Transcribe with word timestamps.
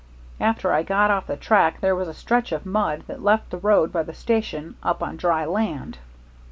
After 0.39 0.73
I 0.73 0.81
got 0.81 1.11
off 1.11 1.27
the 1.27 1.37
track 1.37 1.79
there 1.79 1.95
was 1.95 2.07
a 2.07 2.13
stretch 2.15 2.51
of 2.51 2.65
mud 2.65 3.03
that 3.05 3.21
left 3.21 3.51
the 3.51 3.59
road 3.59 3.91
by 3.91 4.01
the 4.01 4.15
station 4.15 4.73
up 4.81 5.03
on 5.03 5.15
dry 5.15 5.45
land. 5.45 5.99